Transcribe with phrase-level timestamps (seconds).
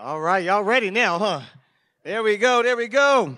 [0.00, 1.40] All right, y'all ready now, huh?
[2.04, 3.36] There we go, there we go.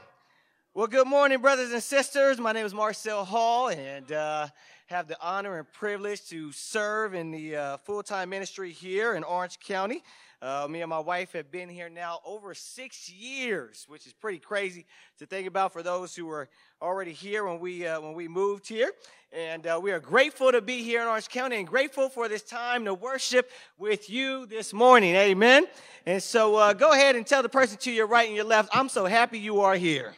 [0.74, 2.38] Well, good morning, brothers and sisters.
[2.38, 4.48] My name is Marcel Hall, and uh,
[4.88, 9.24] have the honor and privilege to serve in the uh, full time ministry here in
[9.24, 10.02] Orange County.
[10.42, 14.38] Uh, me and my wife have been here now over six years, which is pretty
[14.38, 14.86] crazy
[15.18, 16.48] to think about for those who were
[16.80, 18.90] already here when we uh, when we moved here.
[19.32, 22.42] And uh, we are grateful to be here in Orange County and grateful for this
[22.42, 25.14] time to worship with you this morning.
[25.14, 25.66] Amen.
[26.06, 28.70] And so uh, go ahead and tell the person to your right and your left,
[28.72, 30.14] I'm so happy you are here.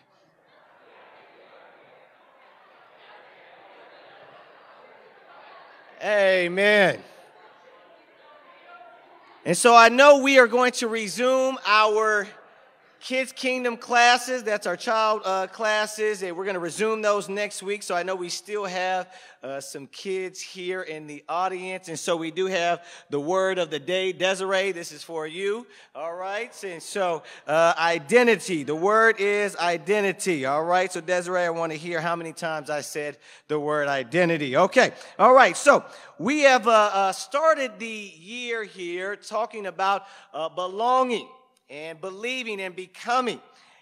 [6.00, 7.02] Amen.
[9.45, 12.28] And so I know we are going to resume our
[13.02, 14.45] Kids Kingdom classes.
[14.45, 17.83] That's our child uh, classes, and we're going to resume those next week.
[17.83, 22.16] So I know we still have uh, some kids here in the audience, and so
[22.16, 24.12] we do have the word of the day.
[24.12, 25.66] Desiree, this is for you.
[25.97, 28.62] All right, and so uh, identity.
[28.62, 30.47] The word is identity.
[30.47, 33.89] All right, so Desiree, I want to hear how many times I said the word
[33.89, 34.56] identity.
[34.56, 35.56] Okay, all right.
[35.56, 35.84] So
[36.20, 41.27] we have uh, uh, started the year here talking about uh, belonging
[41.73, 43.41] and believing and becoming.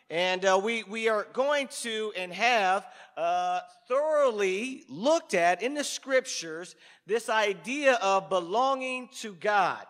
[0.09, 5.85] And uh, we, we are going to and have uh, thoroughly looked at in the
[5.85, 9.85] scriptures this idea of belonging to God.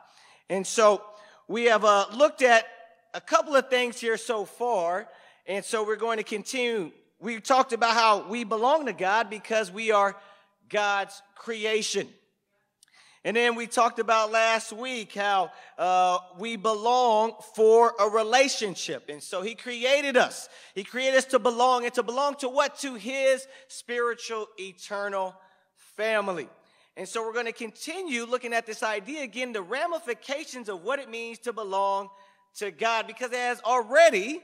[0.48, 1.04] And so
[1.46, 2.64] we have uh, looked at
[3.12, 5.06] a couple of things here so far.
[5.46, 6.92] And so we're going to continue.
[7.18, 10.16] We talked about how we belong to God because we are
[10.70, 12.08] God's creation.
[13.22, 19.10] And then we talked about last week how uh, we belong for a relationship.
[19.10, 20.48] And so he created us.
[20.74, 22.78] He created us to belong and to belong to what?
[22.78, 25.34] To his spiritual, eternal
[25.96, 26.48] family.
[26.96, 30.98] And so we're going to continue looking at this idea again, the ramifications of what
[30.98, 32.08] it means to belong
[32.56, 34.40] to God, because as already,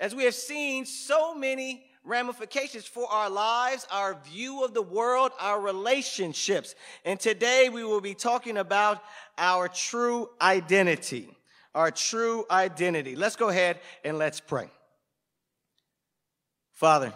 [0.00, 5.32] as we have seen so many ramifications for our lives, our view of the world,
[5.40, 6.74] our relationships.
[7.04, 9.02] And today we will be talking about
[9.36, 11.28] our true identity.
[11.74, 13.16] Our true identity.
[13.16, 14.70] Let's go ahead and let's pray.
[16.72, 17.12] Father,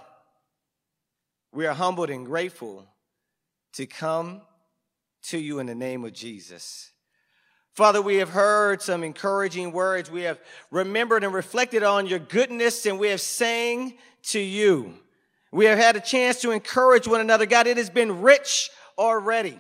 [1.53, 2.87] we are humbled and grateful
[3.75, 4.43] to come
[5.22, 6.91] to you in the name of Jesus.
[7.80, 10.10] Father, we have heard some encouraging words.
[10.10, 10.38] We have
[10.70, 14.92] remembered and reflected on your goodness and we have sang to you.
[15.50, 17.46] We have had a chance to encourage one another.
[17.46, 19.58] God, it has been rich already.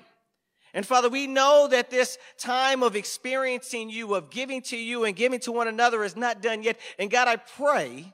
[0.74, 5.16] And Father, we know that this time of experiencing you, of giving to you and
[5.16, 6.78] giving to one another is not done yet.
[6.98, 8.12] And God, I pray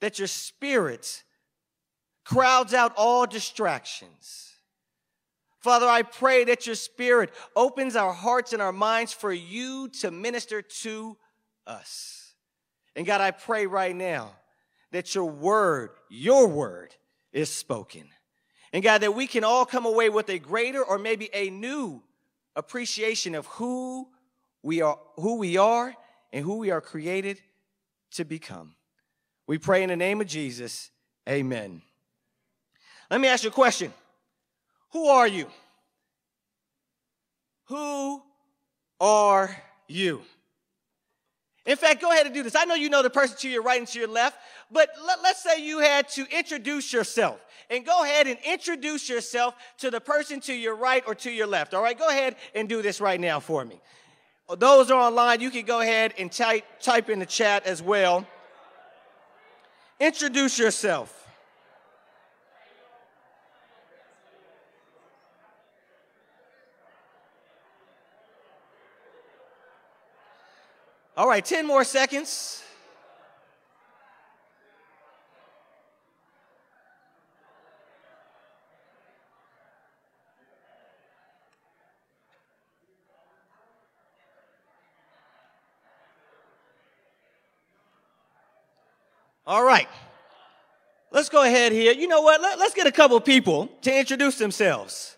[0.00, 1.22] that your spirit
[2.24, 4.53] crowds out all distractions.
[5.64, 10.10] Father, I pray that your spirit opens our hearts and our minds for you to
[10.10, 11.16] minister to
[11.66, 12.34] us.
[12.94, 14.32] And God, I pray right now
[14.90, 16.94] that your word, your word,
[17.32, 18.04] is spoken.
[18.74, 22.02] And God, that we can all come away with a greater or maybe a new
[22.54, 24.06] appreciation of who
[24.62, 25.94] we are, who we are
[26.30, 27.40] and who we are created
[28.10, 28.74] to become.
[29.46, 30.90] We pray in the name of Jesus.
[31.26, 31.80] Amen.
[33.10, 33.94] Let me ask you a question.
[34.94, 35.48] Who are you?
[37.66, 38.22] Who
[39.00, 39.54] are
[39.88, 40.22] you?
[41.66, 42.54] In fact, go ahead and do this.
[42.54, 44.38] I know you know the person to your right and to your left,
[44.70, 47.44] but let, us say you had to introduce yourself.
[47.70, 51.48] And go ahead and introduce yourself to the person to your right or to your
[51.48, 51.74] left.
[51.74, 53.80] All right, go ahead and do this right now for me.
[54.58, 58.28] Those are online, you can go ahead and type, type in the chat as well.
[59.98, 61.23] Introduce yourself.
[71.16, 72.64] All right, 10 more seconds.
[89.46, 89.86] All right.
[91.10, 91.92] Let's go ahead here.
[91.92, 92.40] You know what?
[92.40, 95.16] Let, us get a couple people to introduce themselves.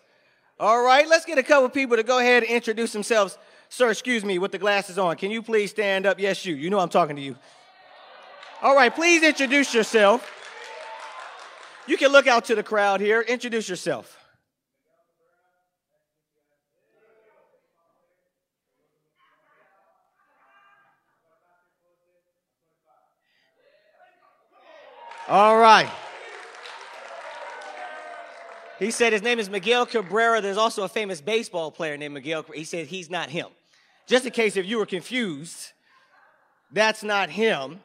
[0.59, 1.07] All right.
[1.07, 3.37] Let's get a couple people to go ahead and introduce themselves.
[3.69, 5.15] Sir, excuse me, with the glasses on.
[5.17, 6.19] Can you please stand up?
[6.19, 6.55] Yes, you.
[6.55, 7.35] You know I'm talking to you.
[8.61, 8.93] All right.
[8.93, 10.33] Please introduce yourself.
[11.85, 13.21] You can look out to the crowd here.
[13.21, 14.17] Introduce yourself.
[25.29, 25.89] All right.
[28.79, 30.39] He said his name is Miguel Cabrera.
[30.39, 32.45] There's also a famous baseball player named Miguel.
[32.53, 33.47] He said he's not him.
[34.05, 35.73] Just in case if you were confused.
[36.71, 37.79] that's not him.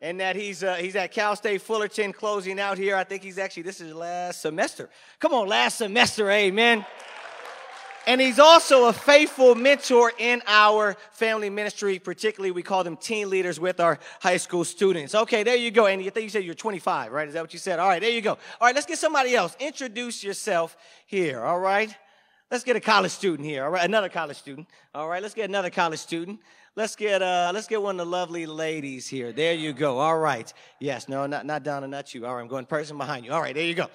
[0.00, 2.96] And that he's, uh, he's at Cal State Fullerton closing out here.
[2.96, 4.90] I think he's actually, this is last semester.
[5.20, 6.84] Come on, last semester, amen.
[8.06, 13.30] And he's also a faithful mentor in our family ministry, particularly we call them teen
[13.30, 15.14] leaders with our high school students.
[15.14, 15.86] Okay, there you go.
[15.86, 17.28] And you think you said you're 25, right?
[17.28, 17.78] Is that what you said?
[17.78, 18.32] All right, there you go.
[18.32, 19.56] All right, let's get somebody else.
[19.60, 20.76] Introduce yourself
[21.06, 21.94] here, all right?
[22.50, 23.84] Let's get a college student here, all right?
[23.84, 24.66] Another college student.
[24.94, 26.40] All right, let's get another college student.
[26.74, 29.30] Let's get uh let's get one of the lovely ladies here.
[29.30, 29.98] There you go.
[29.98, 30.50] All right.
[30.78, 32.24] Yes, no, not not Donna, not you.
[32.24, 33.32] All right, I'm going person behind you.
[33.32, 33.88] All right, there you go.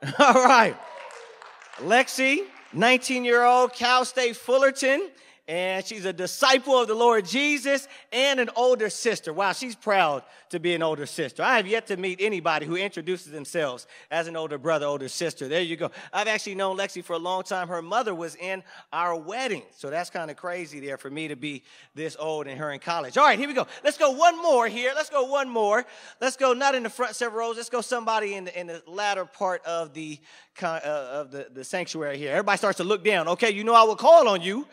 [0.18, 0.76] All right.
[1.78, 2.40] Lexi,
[2.72, 5.08] 19 year old, Cal State Fullerton
[5.48, 9.32] and she's a disciple of the Lord Jesus and an older sister.
[9.32, 11.42] Wow, she's proud to be an older sister.
[11.42, 15.48] I have yet to meet anybody who introduces themselves as an older brother, older sister.
[15.48, 15.90] There you go.
[16.12, 17.68] I've actually known Lexi for a long time.
[17.68, 18.62] Her mother was in
[18.92, 21.62] our wedding, so that's kind of crazy there for me to be
[21.94, 23.16] this old and her in college.
[23.16, 23.66] All right, here we go.
[23.82, 24.92] Let's go one more here.
[24.94, 25.86] Let's go one more.
[26.20, 27.56] Let's go not in the front several rows.
[27.56, 30.18] Let's go somebody in the, in the latter part of the
[30.60, 32.32] uh, of the, the sanctuary here.
[32.32, 33.28] Everybody starts to look down.
[33.28, 34.66] Okay, you know I will call on you.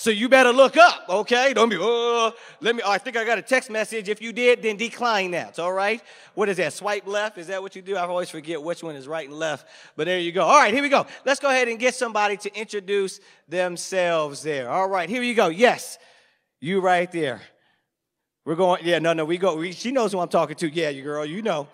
[0.00, 1.52] So you better look up, okay?
[1.52, 4.08] Don't be, oh, let me, oh, I think I got a text message.
[4.08, 6.00] If you did, then decline that, all right?
[6.34, 6.72] What is that?
[6.72, 7.36] Swipe left?
[7.36, 7.96] Is that what you do?
[7.96, 9.66] I always forget which one is right and left.
[9.96, 10.44] But there you go.
[10.44, 11.04] All right, here we go.
[11.26, 13.18] Let's go ahead and get somebody to introduce
[13.48, 14.70] themselves there.
[14.70, 15.48] All right, here you go.
[15.48, 15.98] Yes,
[16.60, 17.40] you right there.
[18.44, 19.56] We're going, yeah, no, no, we go.
[19.56, 20.68] We, she knows who I'm talking to.
[20.72, 21.66] Yeah, you girl, you know.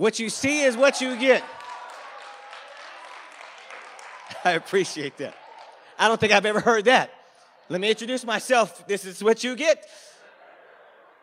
[0.00, 1.44] What you see is what you get.
[4.46, 5.34] I appreciate that.
[5.98, 7.10] I don't think I've ever heard that.
[7.68, 8.86] Let me introduce myself.
[8.86, 9.86] This is what you get.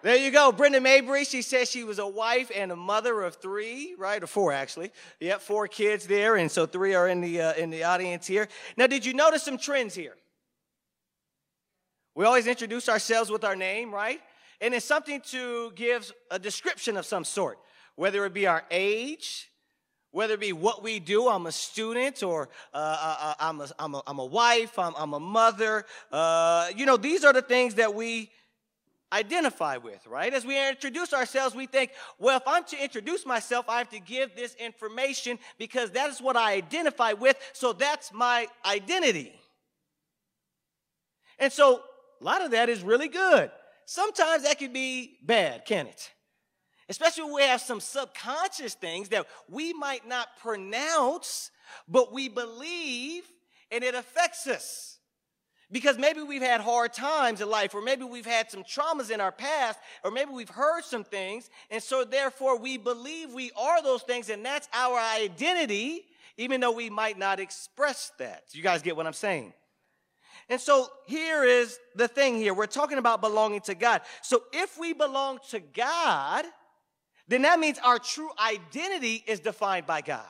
[0.03, 0.51] There you go.
[0.51, 4.21] Brenda Mabry, she says she was a wife and a mother of three, right?
[4.21, 4.91] Or four, actually.
[5.21, 8.47] Yep, four kids there, and so three are in the, uh, in the audience here.
[8.77, 10.13] Now, did you notice some trends here?
[12.13, 14.19] We always introduce ourselves with our name, right?
[14.61, 17.57] And it's something to give a description of some sort
[17.97, 19.49] whether it be our age,
[20.11, 21.27] whether it be what we do.
[21.27, 24.93] I'm a student, or uh, uh, uh, I'm, a, I'm, a, I'm a wife, I'm,
[24.95, 25.83] I'm a mother.
[26.09, 28.29] Uh, you know, these are the things that we
[29.11, 30.33] identify with, right?
[30.33, 33.99] As we introduce ourselves, we think, well, if I'm to introduce myself, I have to
[33.99, 39.33] give this information because that is what I identify with, so that's my identity.
[41.39, 41.81] And so
[42.21, 43.49] a lot of that is really good.
[43.85, 46.11] Sometimes that can be bad, can it?
[46.89, 51.51] Especially when we have some subconscious things that we might not pronounce,
[51.87, 53.23] but we believe
[53.71, 54.99] and it affects us.
[55.69, 59.19] Because maybe we've had hard times in life, or maybe we've had some traumas in
[59.19, 63.83] our past, or maybe we've heard some things, and so therefore we believe we are
[63.83, 66.05] those things, and that's our identity,
[66.37, 68.43] even though we might not express that.
[68.51, 69.51] You guys get what I'm saying?
[70.47, 72.53] And so here is the thing here.
[72.53, 74.01] We're talking about belonging to God.
[74.21, 76.45] So if we belong to God,
[77.27, 80.23] then that means our true identity is defined by God.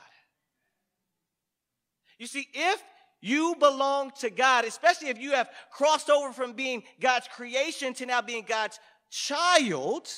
[2.18, 2.82] You see, if
[3.20, 8.06] you belong to God, especially if you have crossed over from being God's creation to
[8.06, 8.78] now being God's
[9.10, 10.08] child,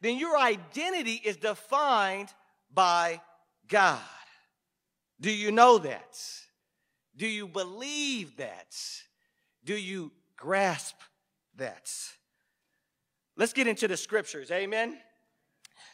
[0.00, 2.28] then your identity is defined
[2.72, 3.20] by
[3.68, 4.00] God.
[5.20, 6.18] Do you know that?
[7.16, 8.76] Do you believe that?
[9.64, 10.96] Do you grasp
[11.56, 11.90] that?
[13.36, 14.50] Let's get into the scriptures.
[14.50, 14.98] Amen.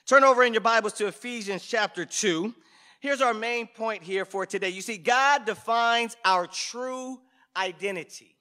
[0.05, 2.53] Turn over in your Bibles to Ephesians chapter 2.
[2.99, 4.69] Here's our main point here for today.
[4.71, 7.21] You see, God defines our true
[7.57, 8.35] identity.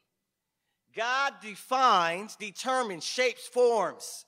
[0.95, 4.25] God defines, determines, shapes, forms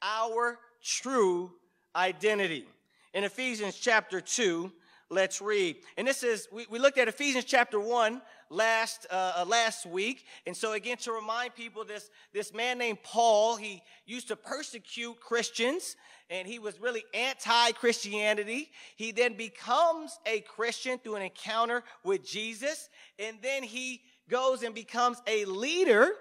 [0.00, 1.52] our true
[1.94, 2.64] identity.
[3.12, 4.72] In Ephesians chapter 2,
[5.10, 5.76] let's read.
[5.96, 10.24] And this is, we, we looked at Ephesians chapter 1 last, uh, uh, last week.
[10.46, 15.20] And so, again, to remind people, this, this man named Paul, he used to persecute
[15.20, 15.96] Christians
[16.30, 18.70] and he was really anti Christianity.
[18.96, 22.88] He then becomes a Christian through an encounter with Jesus.
[23.18, 26.12] And then he goes and becomes a leader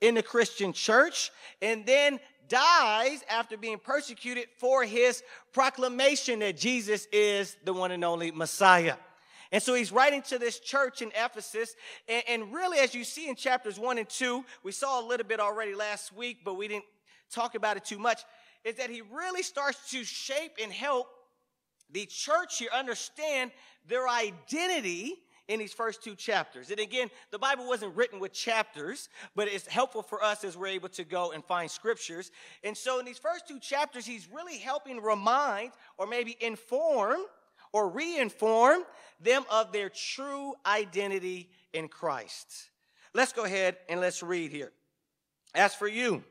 [0.00, 1.32] in the Christian church.
[1.60, 5.22] And then dies after being persecuted for his
[5.52, 8.96] proclamation that Jesus is the one and only Messiah.
[9.52, 11.76] And so he's writing to this church in Ephesus.
[12.08, 15.26] And, and, really, as you see in chapters one and two, we saw a little
[15.26, 16.86] bit already last week, but we didn't
[17.30, 18.22] talk about it too much,
[18.64, 21.06] is that he really starts to shape and help
[21.90, 23.52] the church here understand
[23.86, 25.14] their identity
[25.48, 26.70] in these first two chapters.
[26.70, 30.68] And again, the Bible wasn't written with chapters, but it's helpful for us as we're
[30.68, 32.30] able to go and find scriptures.
[32.62, 37.18] And so in these first two chapters, he's really helping remind or maybe inform
[37.72, 38.82] or reinform
[39.20, 42.70] them of their true identity in Christ.
[43.12, 44.72] Let's go ahead and let's read here.
[45.54, 46.24] As for you,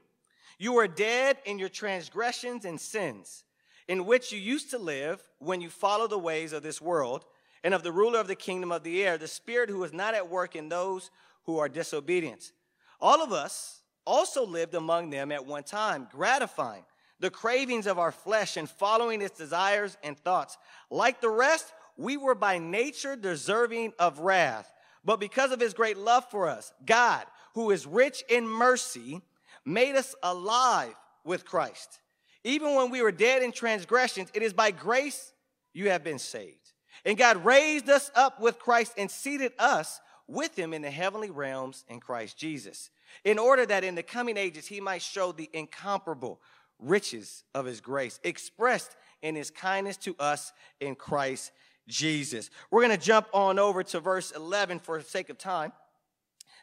[0.57, 3.43] you are dead in your transgressions and sins,
[3.87, 7.25] in which you used to live when you followed the ways of this world
[7.63, 10.13] and of the ruler of the kingdom of the air, the spirit who is not
[10.13, 11.11] at work in those
[11.45, 12.51] who are disobedient.
[12.99, 16.83] All of us also lived among them at one time, gratifying
[17.19, 20.57] the cravings of our flesh and following its desires and thoughts.
[20.89, 24.71] Like the rest, we were by nature deserving of wrath.
[25.05, 29.21] But because of his great love for us, God, who is rich in mercy,
[29.65, 32.01] made us alive with Christ.
[32.43, 35.31] Even when we were dead in transgressions, it is by grace
[35.73, 36.62] you have been saved.
[37.05, 41.29] And God raised us up with Christ and seated us with him in the heavenly
[41.29, 42.89] realms in Christ Jesus,
[43.23, 46.39] in order that in the coming ages he might show the incomparable
[46.79, 51.51] riches of his grace expressed in his kindness to us in Christ
[51.87, 52.49] Jesus.
[52.71, 55.73] We're going to jump on over to verse 11 for the sake of time.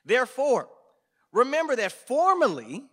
[0.04, 0.68] Therefore,
[1.32, 2.84] remember that formerly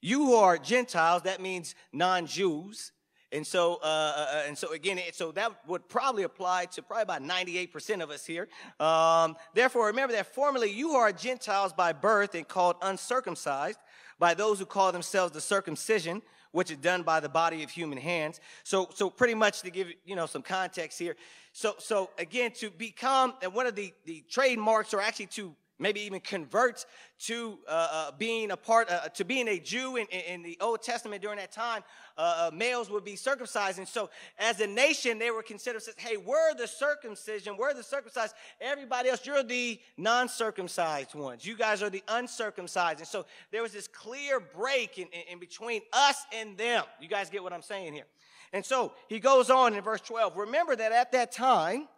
[0.00, 2.92] you who are Gentiles, that means non Jews,
[3.34, 7.02] and so, uh, uh, uh, and so again, so that would probably apply to probably
[7.02, 8.48] about 98% of us here.
[8.78, 13.78] Um, therefore, remember that formerly you are Gentiles by birth and called uncircumcised
[14.20, 16.22] by those who call themselves the circumcision,
[16.52, 18.40] which is done by the body of human hands.
[18.62, 21.16] So, so pretty much to give you know some context here.
[21.52, 26.00] So, so again, to become and one of the the trademarks, or actually to maybe
[26.00, 26.86] even convert
[27.18, 30.82] to uh, uh, being a part, uh, to being a Jew in, in, the Old
[30.82, 31.84] Testament during that time,
[32.16, 33.76] uh, uh, males would be circumcised.
[33.78, 38.34] And so as a nation, they were considered, hey, we're the circumcision, we're the circumcised.
[38.62, 41.44] Everybody else, you're the non-circumcised ones.
[41.44, 43.00] You guys are the uncircumcised.
[43.00, 46.84] And so there was this clear break in, in, in between us and them.
[46.98, 48.06] You guys get what I'm saying here.
[48.54, 51.88] And so he goes on in verse 12, remember that at that time,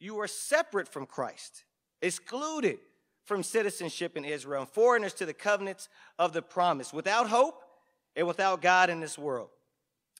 [0.00, 1.62] you were separate from Christ,
[2.02, 2.80] excluded
[3.28, 7.62] from citizenship in Israel and foreigners to the covenants of the promise, without hope
[8.16, 9.50] and without God in this world.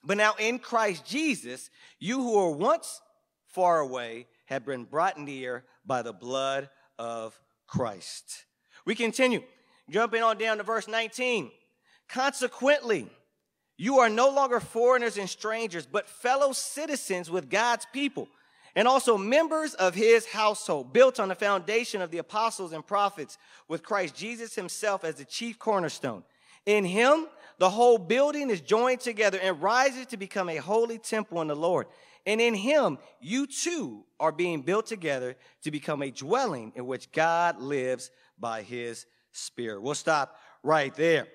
[0.04, 3.00] But now in Christ Jesus, you who were once
[3.46, 8.44] far away have been brought near by the blood of Christ.
[8.84, 9.42] We continue,
[9.90, 11.50] jumping on down to verse 19.
[12.08, 13.08] Consequently,
[13.78, 18.28] you are no longer foreigners and strangers, but fellow citizens with God's people
[18.78, 23.36] and also members of his household, built on the foundation of the apostles and prophets,
[23.66, 26.22] with Christ Jesus himself as the chief cornerstone.
[26.64, 27.26] In him,
[27.58, 31.56] the whole building is joined together and rises to become a holy temple in the
[31.56, 31.88] Lord.
[32.24, 37.10] And in him, you too are being built together to become a dwelling in which
[37.10, 39.82] God lives by his Spirit.
[39.82, 41.26] We'll stop right there.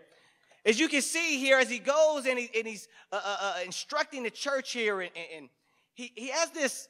[0.66, 3.66] As you can see here, as he goes and, he, and he's uh, uh, uh
[3.66, 5.50] instructing the church here, and, and
[5.94, 6.88] he, he has this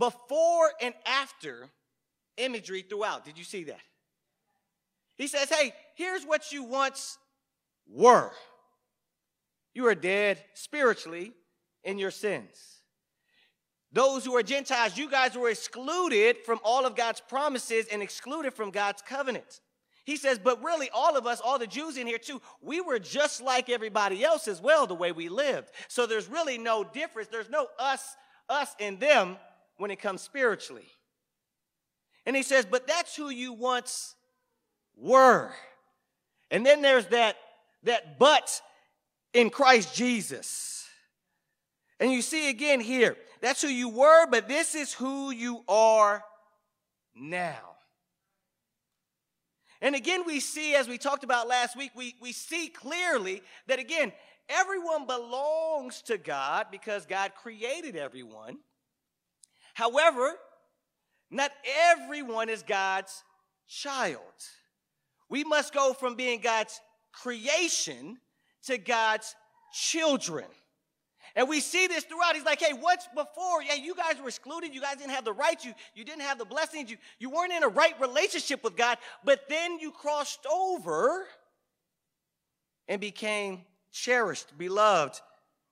[0.00, 1.68] before and after
[2.36, 3.24] imagery throughout.
[3.24, 3.80] Did you see that?
[5.14, 7.18] He says, hey, here's what you once
[7.86, 8.32] were.
[9.74, 11.32] You are dead spiritually
[11.84, 12.78] in your sins.
[13.92, 18.54] Those who are Gentiles, you guys were excluded from all of God's promises and excluded
[18.54, 19.60] from God's covenant.
[20.04, 22.98] He says, but really, all of us, all the Jews in here too, we were
[22.98, 25.68] just like everybody else as well, the way we lived.
[25.88, 27.28] So there's really no difference.
[27.30, 28.16] There's no us,
[28.48, 29.36] us and them
[29.80, 30.88] when it comes spiritually.
[32.26, 34.14] And he says, but that's who you once
[34.94, 35.50] were.
[36.50, 37.36] And then there's that,
[37.84, 38.60] that but
[39.32, 40.86] in Christ Jesus.
[41.98, 46.22] And you see again here, that's who you were, but this is who you are
[47.14, 47.76] now.
[49.80, 53.78] And again, we see, as we talked about last week, we, we see clearly that
[53.78, 54.12] again,
[54.46, 58.58] everyone belongs to God because God created everyone.
[59.80, 60.34] However,
[61.30, 61.52] not
[61.88, 63.24] everyone is God's
[63.66, 64.20] child.
[65.30, 66.78] We must go from being God's
[67.12, 68.18] creation
[68.66, 69.34] to God's
[69.72, 70.44] children.
[71.34, 72.34] And we see this throughout.
[72.34, 73.62] He's like, hey, what's before?
[73.62, 74.74] Yeah, you guys were excluded.
[74.74, 75.64] You guys didn't have the rights.
[75.64, 76.90] You, you didn't have the blessings.
[76.90, 78.98] You, you weren't in a right relationship with God.
[79.24, 81.24] But then you crossed over
[82.86, 85.18] and became cherished, beloved,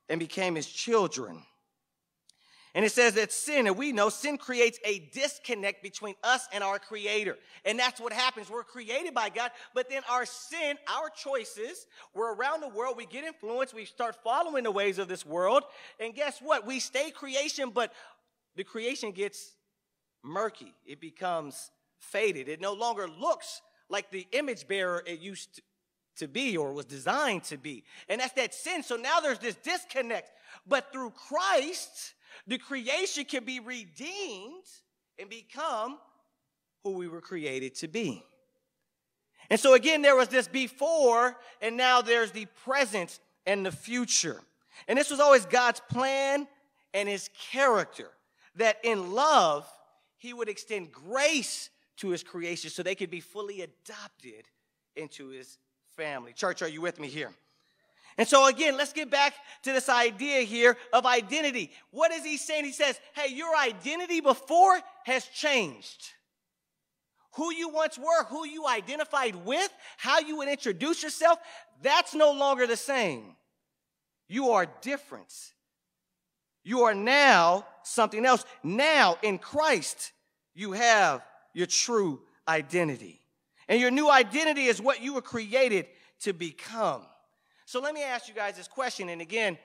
[0.09, 1.43] and became his children.
[2.79, 6.63] And it says that sin, and we know sin creates a disconnect between us and
[6.63, 7.37] our creator.
[7.65, 8.49] And that's what happens.
[8.49, 13.05] We're created by God, but then our sin, our choices, we're around the world, we
[13.05, 15.65] get influenced, we start following the ways of this world.
[15.99, 16.69] And guess what?
[16.69, 17.93] We stay creation, but
[18.55, 19.57] the creation gets
[20.23, 20.73] murky.
[20.87, 22.49] It becomes faded.
[22.49, 25.63] It no longer looks like the image bearer it used
[26.19, 27.83] to, be or was designed to be.
[28.09, 28.85] And that's that sin.
[28.85, 30.31] So now there's this disconnect.
[30.65, 32.15] But through Christ,
[32.47, 34.65] the creation can be redeemed
[35.19, 35.99] and become
[36.85, 38.23] who we were created to be.
[39.51, 44.41] And so again, there was this before, and now there's the present and the future.
[44.87, 46.47] And this was always God's plan
[46.95, 48.11] and his character
[48.57, 49.67] that in love,
[50.19, 54.45] he would extend grace to his creation so they could be fully adopted
[54.97, 55.59] into his
[55.97, 56.33] family.
[56.33, 57.33] Church, are you with me here?
[58.19, 59.33] And so again, let's get back
[59.63, 61.71] to this idea here of identity.
[61.93, 62.65] What is he saying?
[62.65, 66.11] He says, hey, your identity before has changed.
[67.37, 71.39] Who you once were, who you identified with, how you would introduce yourself,
[71.81, 73.37] that's no longer the same.
[74.27, 75.33] You are different.
[76.65, 78.45] You are now something else.
[78.65, 80.13] Now in Christ,
[80.55, 81.23] you have
[81.55, 83.21] your true identity.
[83.69, 85.87] And your new identity is what you were created
[86.23, 87.03] to become.
[87.69, 89.11] So let me ask you guys this question.
[89.11, 89.59] And again,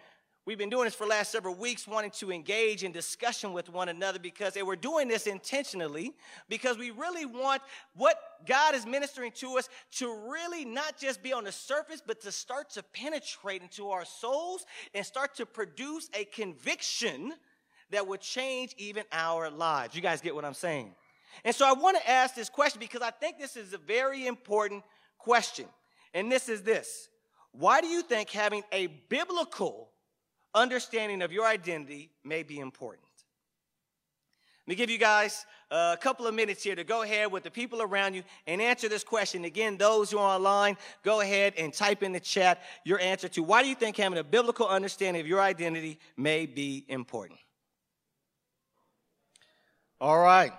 [0.46, 3.70] we've been doing this for the last several weeks, wanting to engage in discussion with
[3.70, 6.12] one another because we're doing this intentionally
[6.50, 7.62] because we really want
[7.96, 9.70] what God is ministering to us
[10.00, 14.04] to really not just be on the surface, but to start to penetrate into our
[14.04, 17.32] souls and start to produce a conviction
[17.92, 19.96] that would change even our lives.
[19.96, 20.94] You guys get what I'm saying?
[21.46, 24.28] And so I want to ask this question because I think this is a very
[24.28, 24.84] important
[25.18, 25.68] question.
[26.14, 27.08] And this is this
[27.54, 29.90] why do you think having a biblical
[30.54, 33.08] understanding of your identity may be important?
[34.66, 37.52] Let me give you guys a couple of minutes here to go ahead with the
[37.52, 39.44] people around you and answer this question.
[39.44, 43.44] Again, those who are online, go ahead and type in the chat your answer to
[43.44, 47.40] why do you think having a biblical understanding of your identity may be important?
[50.00, 50.54] All right.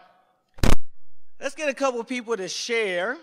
[1.40, 3.16] Let's get a couple of people to share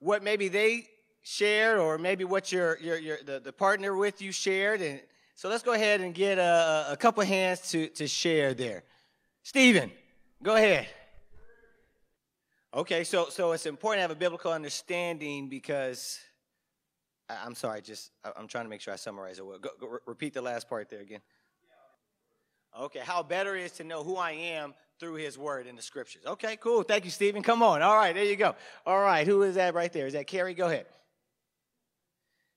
[0.00, 0.86] what maybe they
[1.22, 4.80] shared or maybe what your, your, your the, the partner with you shared.
[4.82, 5.00] And
[5.34, 8.84] so let's go ahead and get a, a couple hands to, to share there.
[9.42, 9.90] Stephen,
[10.42, 10.86] go ahead.
[12.74, 16.18] Okay, so so it's important to have a biblical understanding because
[17.28, 19.58] I'm sorry, just I'm trying to make sure I summarize it well.
[19.58, 21.20] Go, go, repeat the last part there again.
[22.80, 26.22] Okay, how better is to know who I am through his word in the scriptures.
[26.26, 26.82] Okay, cool.
[26.82, 27.42] Thank you, Stephen.
[27.42, 27.82] Come on.
[27.82, 28.54] All right, there you go.
[28.86, 30.06] All right, who is that right there?
[30.06, 30.54] Is that Carrie?
[30.54, 30.86] Go ahead.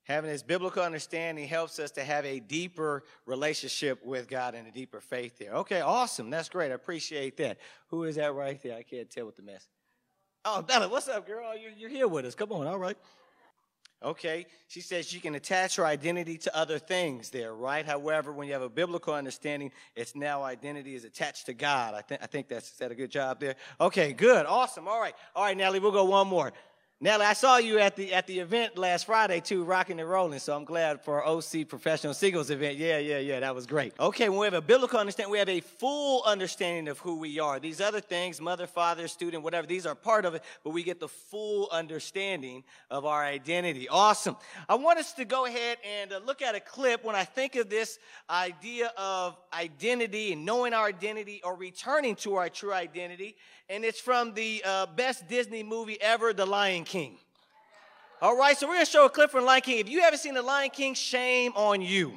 [0.05, 4.71] Having this biblical understanding helps us to have a deeper relationship with God and a
[4.71, 5.53] deeper faith there.
[5.53, 6.29] Okay, awesome.
[6.29, 6.71] That's great.
[6.71, 7.57] I appreciate that.
[7.87, 8.77] Who is that right there?
[8.77, 9.67] I can't tell what the mess.
[10.45, 11.57] Oh, Bella, what's up, girl?
[11.57, 12.35] You're, you're here with us.
[12.35, 12.97] Come on, all right.
[14.03, 17.83] Okay, she says you can attach her identity to other things there, right?
[17.83, 21.95] However, when you have a biblical understanding, it's now identity is attached to God.
[21.95, 23.55] I think I think that's is that a good job there.
[23.81, 24.87] Okay, good, awesome.
[24.87, 26.53] All right, all right, Natalie, we'll go one more.
[27.01, 30.39] Nelly, I saw you at the at the event last Friday too, rocking and rolling.
[30.39, 32.77] So I'm glad for our OC Professional Singles event.
[32.77, 33.93] Yeah, yeah, yeah, that was great.
[33.99, 37.37] Okay, when we have a biblical understanding, we have a full understanding of who we
[37.37, 37.59] are.
[37.59, 41.01] These other things, mother, father, student, whatever, these are part of it, but we get
[41.01, 43.89] the full understanding of our identity.
[43.89, 44.37] Awesome.
[44.69, 47.57] I want us to go ahead and uh, look at a clip when I think
[47.57, 53.35] of this idea of identity and knowing our identity or returning to our true identity
[53.67, 57.17] and it's from the uh, best Disney movie ever, The Lion King.
[58.21, 59.79] All right, so we're gonna show a clip from Lion King.
[59.79, 62.13] If you haven't seen The Lion King, shame on you.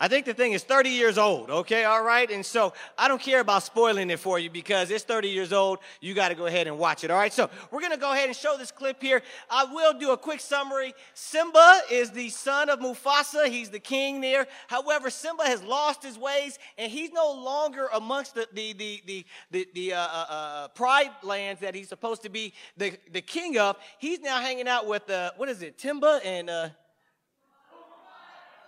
[0.00, 2.28] I think the thing is 30 years old, okay, all right?
[2.28, 5.78] And so I don't care about spoiling it for you because it's 30 years old.
[6.00, 7.32] You got to go ahead and watch it, all right?
[7.32, 9.22] So we're going to go ahead and show this clip here.
[9.48, 10.94] I will do a quick summary.
[11.14, 14.48] Simba is the son of Mufasa, he's the king there.
[14.66, 19.26] However, Simba has lost his ways and he's no longer amongst the, the, the, the,
[19.52, 23.58] the, the uh, uh, uh, pride lands that he's supposed to be the, the king
[23.58, 23.76] of.
[23.98, 26.68] He's now hanging out with, uh, what is it, Timba and, uh,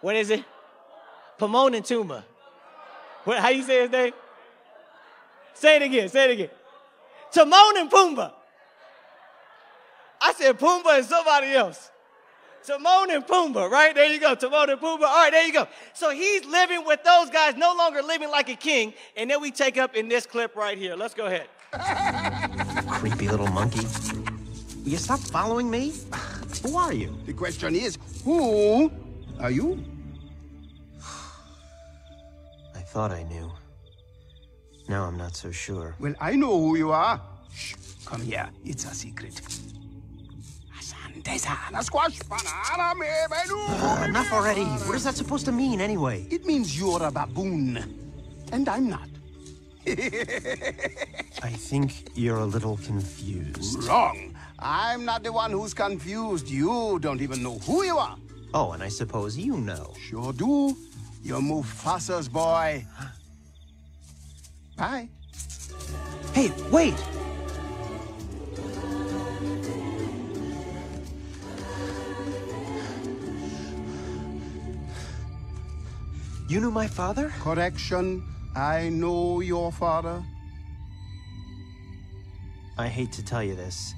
[0.03, 0.45] what is it?
[1.39, 2.25] Pomon and Tuma.
[3.25, 4.13] What, how you say his name?
[5.55, 6.09] Say it again.
[6.09, 6.51] Say it again.
[7.33, 8.33] Timon and Pumbaa.
[10.21, 11.91] I said Pumbaa and somebody else.
[12.65, 13.95] Timon and Pumbaa, right?
[13.95, 14.35] There you go.
[14.35, 15.03] Timon and Pumbaa.
[15.03, 15.67] All right, there you go.
[15.93, 18.95] So he's living with those guys, no longer living like a king.
[19.17, 20.95] And then we take up in this clip right here.
[20.95, 21.49] Let's go ahead.
[23.01, 23.87] Creepy little monkey.
[24.85, 25.93] You stop following me?
[26.63, 27.17] Who are you?
[27.27, 28.91] The question is, who
[29.41, 29.85] are you?
[32.97, 33.53] Thought I knew.
[34.89, 35.95] Now I'm not so sure.
[36.01, 37.21] Well, I know who you are.
[37.53, 37.75] Shh,
[38.07, 38.49] come here.
[38.65, 39.35] It's a secret.
[41.83, 44.65] squash banana uh, Enough already.
[44.89, 46.27] What is that supposed to mean, anyway?
[46.31, 47.85] It means you're a baboon.
[48.51, 49.11] And I'm not.
[49.87, 53.85] I think you're a little confused.
[53.85, 54.35] Wrong.
[54.59, 56.49] I'm not the one who's confused.
[56.49, 58.17] You don't even know who you are.
[58.55, 59.93] Oh, and I suppose you know.
[60.01, 60.75] Sure do.
[61.27, 62.87] You're Mufasa's boy.
[64.77, 65.09] Bye.
[66.33, 66.95] Hey, wait!
[76.49, 77.33] You knew my father?
[77.41, 78.23] Correction.
[78.55, 80.23] I know your father.
[82.79, 83.93] I hate to tell you this,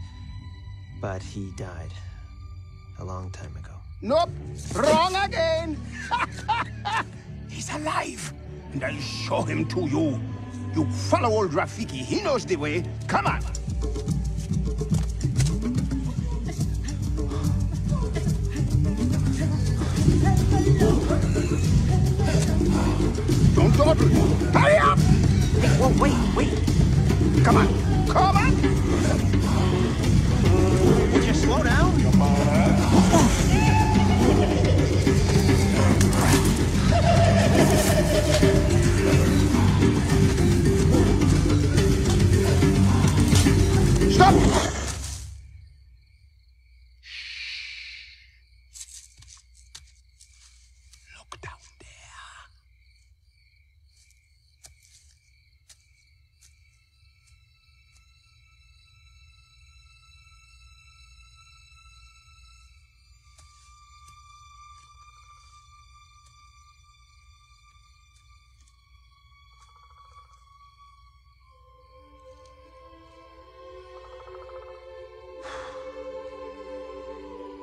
[1.02, 1.92] but he died
[2.98, 3.74] a long time ago.
[4.00, 4.30] Nope,
[4.74, 5.76] wrong again.
[7.74, 8.32] Alive,
[8.72, 10.20] and I'll show him to you.
[10.74, 12.84] You follow old Rafiki, he knows the way.
[13.06, 13.42] Come on.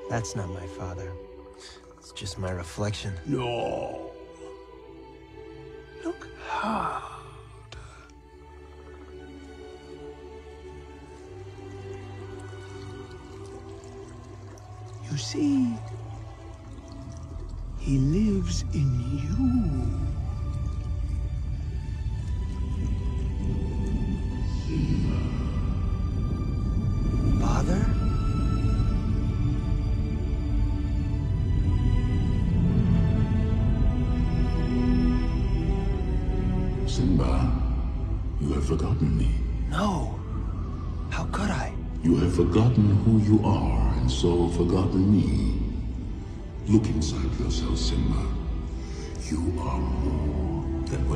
[0.09, 1.11] That's not my father.
[1.99, 3.13] It's just my reflection.
[3.25, 4.04] No.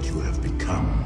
[0.09, 1.05] You have become.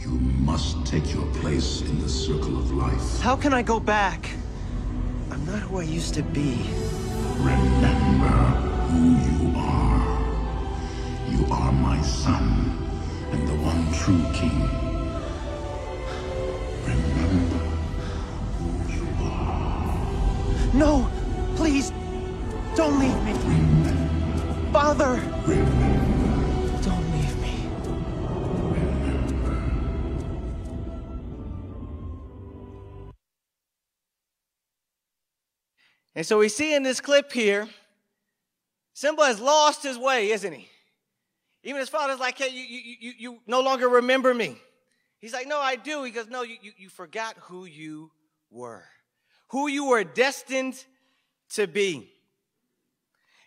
[0.00, 0.12] You
[0.50, 3.20] must take your place in the circle of life.
[3.20, 4.30] How can I go back?
[5.30, 6.70] I'm not who I used to be.
[7.36, 8.36] Remember
[8.88, 10.02] who you are.
[11.28, 12.78] You are my son,
[13.30, 14.58] and the one true king.
[16.88, 17.62] Remember
[18.56, 20.74] who you are.
[20.74, 21.11] No!
[36.22, 37.68] And so we see in this clip here,
[38.94, 40.68] Simba has lost his way, isn't he?
[41.64, 44.56] Even his father's like, hey, you, you, you, you no longer remember me.
[45.18, 46.04] He's like, no, I do.
[46.04, 48.12] He goes, no, you, you, you forgot who you
[48.52, 48.84] were
[49.48, 50.76] who you were destined
[51.54, 52.08] to be.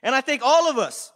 [0.03, 1.13] And I think all of us,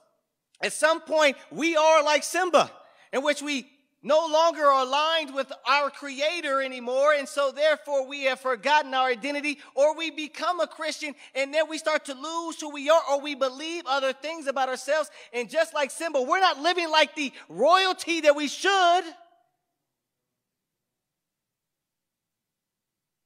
[0.64, 2.72] at some point, we are like Simba,
[3.12, 3.70] in which we
[4.02, 7.14] no longer are aligned with our creator anymore.
[7.14, 11.70] And so therefore we have forgotten our identity or we become a Christian and then
[11.70, 15.10] we start to lose who we are or we believe other things about ourselves.
[15.34, 19.04] And just like Simba, we're not living like the royalty that we should.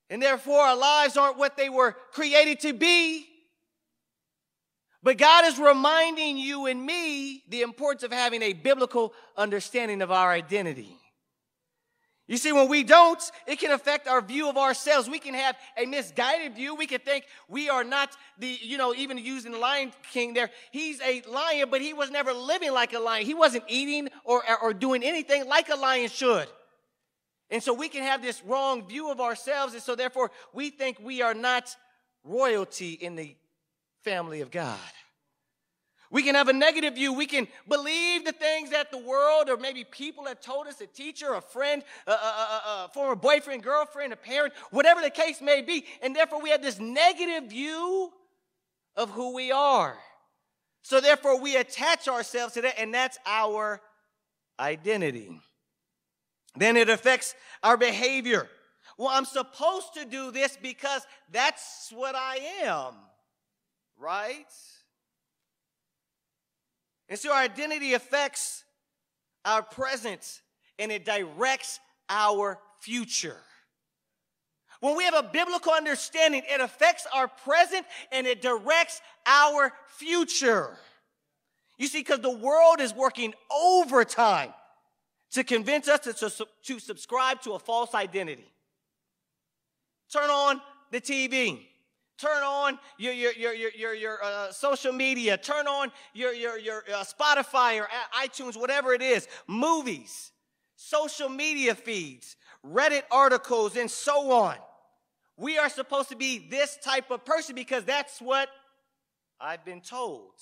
[0.10, 3.28] And therefore, our lives aren't what they were created to be.
[5.04, 10.12] But God is reminding you and me the importance of having a biblical understanding of
[10.12, 10.98] our identity.
[12.26, 15.10] You see, when we don't, it can affect our view of ourselves.
[15.10, 16.74] We can have a misguided view.
[16.74, 20.50] We can think we are not the, you know, even using the Lion King there.
[20.72, 23.26] He's a lion, but he was never living like a lion.
[23.26, 26.48] He wasn't eating or, or doing anything like a lion should.
[27.50, 31.00] And so we can have this wrong view of ourselves, and so therefore we think
[31.02, 31.76] we are not
[32.24, 33.36] royalty in the
[34.04, 34.80] family of God.
[36.12, 37.12] We can have a negative view.
[37.12, 40.86] We can believe the things that the world or maybe people have told us, a
[40.86, 42.18] teacher, a friend, a, a, a,
[42.86, 45.86] a, former boyfriend, girlfriend, a parent, whatever the case may be.
[46.04, 48.14] And therefore, we have this negative view
[48.96, 49.98] of who we are.
[50.84, 53.82] So therefore, we attach ourselves to that, and that's our
[54.60, 55.40] identity.
[56.56, 58.48] Then it affects our behavior.
[58.98, 62.94] Well, I'm supposed to do this because that's what I am,
[64.00, 64.46] right?
[67.10, 68.64] And so our identity affects
[69.46, 70.42] our present
[70.80, 71.80] and it directs
[72.10, 73.38] our future.
[74.80, 80.78] When we have a biblical understanding, it affects our present and it directs our future.
[81.78, 84.54] You see, because the world is working overtime
[85.32, 88.52] to convince us to, to, to subscribe to a false identity.
[90.12, 91.62] Turn on the TV.
[92.18, 95.38] Turn on your, your, your, your, your, your uh, social media.
[95.38, 99.28] Turn on your, your, your uh, Spotify or iTunes, whatever it is.
[99.48, 100.32] Movies,
[100.76, 104.56] social media feeds, Reddit articles, and so on.
[105.36, 108.48] We are supposed to be this type of person because that's what
[109.42, 110.34] I've been told.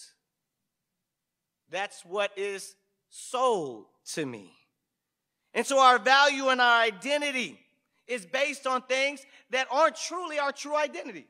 [1.69, 2.75] That's what is
[3.09, 4.51] sold to me.
[5.53, 7.59] And so our value and our identity
[8.07, 11.27] is based on things that aren't truly our true identity.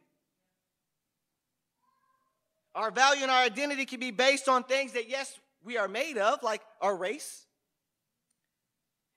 [2.73, 6.17] Our value and our identity can be based on things that, yes, we are made
[6.17, 7.45] of, like our race.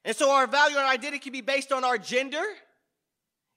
[0.05, 2.43] And so our value and our identity can be based on our gender.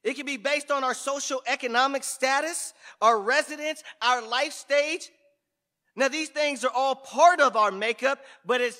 [0.04, 5.10] It can be based on our social economic status, our residence, our life stage.
[5.96, 8.78] Now, these things are all part of our makeup, but as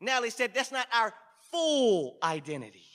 [0.00, 1.12] Natalie said, that's not our
[1.52, 2.86] full identity.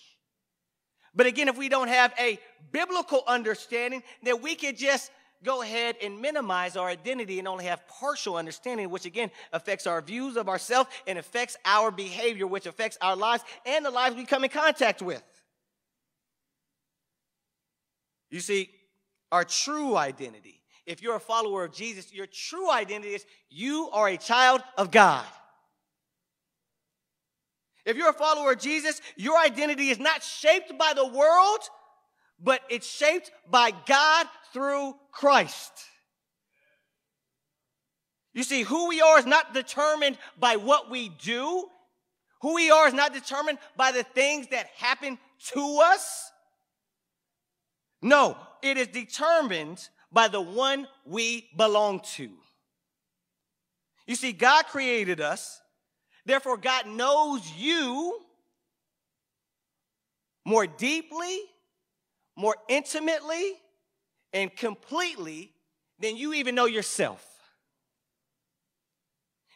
[1.16, 2.40] But again, if we don't have a
[2.72, 5.12] biblical understanding, then we could just
[5.44, 10.02] go ahead and minimize our identity and only have partial understanding, which again affects our
[10.02, 14.26] views of ourselves and affects our behavior, which affects our lives and the lives we
[14.26, 15.24] come in contact with.
[18.30, 18.70] You see,
[19.32, 24.08] our true identity, if you're a follower of Jesus, your true identity is you are
[24.08, 25.26] a child of God.
[27.86, 31.60] If you're a follower of Jesus, your identity is not shaped by the world,
[32.44, 35.72] but it's shaped by God through Christ.
[38.34, 41.66] You see, who we are is not determined by what we do.
[42.42, 45.18] Who we are is not determined by the things that happen
[45.54, 46.32] to us.
[48.02, 52.30] No, it is determined by the one we belong to.
[54.08, 55.62] You see, God created us.
[56.26, 58.20] Therefore, God knows you
[60.46, 61.40] more deeply,
[62.40, 63.52] more intimately,
[64.32, 65.52] and completely
[66.00, 67.26] than you even know yourself.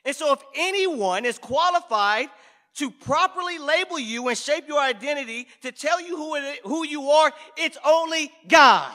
[0.04, 2.28] And so, if anyone is qualified
[2.76, 7.10] to properly label you and shape your identity, to tell you who, it, who you
[7.10, 8.94] are, it's only God.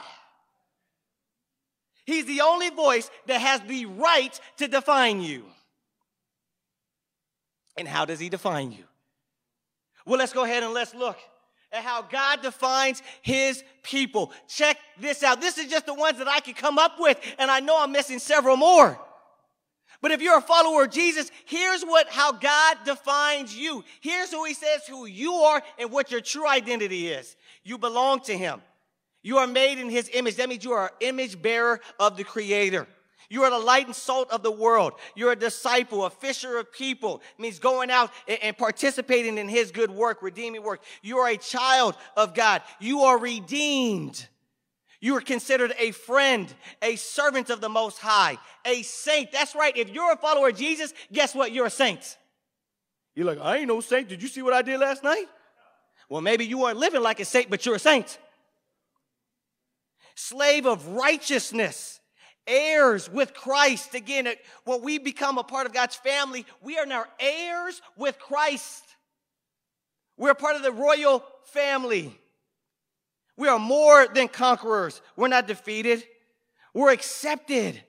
[2.05, 5.45] He's the only voice that has the right to define you.
[7.75, 8.83] And how does he define you?
[10.05, 11.17] Well, let's go ahead and let's look
[11.71, 14.31] at how God defines his people.
[14.47, 15.41] Check this out.
[15.41, 17.91] This is just the ones that I can come up with, and I know I'm
[17.91, 18.99] missing several more.
[20.01, 23.83] But if you're a follower of Jesus, here's what how God defines you.
[23.99, 27.35] Here's who he says who you are and what your true identity is.
[27.63, 28.61] You belong to him.
[29.21, 30.37] You are made in his image.
[30.37, 32.87] That means you are an image bearer of the creator.
[33.29, 34.93] You are the light and salt of the world.
[35.15, 37.21] You're a disciple, a fisher of people.
[37.37, 38.11] It means going out
[38.41, 40.81] and participating in his good work, redeeming work.
[41.03, 42.63] You are a child of God.
[42.79, 44.27] You are redeemed.
[44.99, 49.31] You are considered a friend, a servant of the Most High, a saint.
[49.31, 49.77] That's right.
[49.77, 51.51] If you're a follower of Jesus, guess what?
[51.51, 52.17] You're a saint.
[53.15, 54.09] You're like, I ain't no saint.
[54.09, 55.25] Did you see what I did last night?
[56.09, 58.17] Well, maybe you aren't living like a saint, but you're a saint.
[60.15, 61.98] Slave of righteousness,
[62.49, 63.93] heirs with Christ.
[63.93, 64.27] Again,
[64.65, 68.83] when we become a part of God's family, we are now heirs with Christ.
[70.17, 72.13] We're part of the royal family.
[73.37, 75.01] We are more than conquerors.
[75.15, 76.03] We're not defeated.
[76.73, 77.81] We're accepted.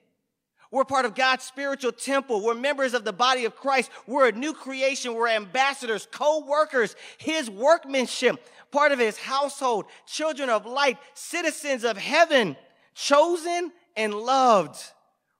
[0.71, 2.41] We're part of God's spiritual temple.
[2.41, 3.91] We're members of the body of Christ.
[4.07, 5.13] We're a new creation.
[5.13, 12.55] We're ambassadors, co-workers, his workmanship, part of his household, children of light, citizens of heaven,
[12.95, 14.77] chosen and loved,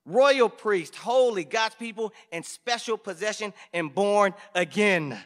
[0.05, 5.17] royal priest, holy, God's people, and special possession and born again.